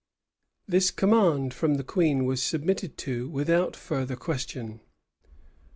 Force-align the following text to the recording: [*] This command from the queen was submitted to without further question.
[*] 0.37 0.67
This 0.67 0.89
command 0.89 1.53
from 1.53 1.75
the 1.75 1.83
queen 1.83 2.25
was 2.25 2.41
submitted 2.41 2.97
to 3.05 3.29
without 3.29 3.75
further 3.75 4.15
question. 4.15 4.79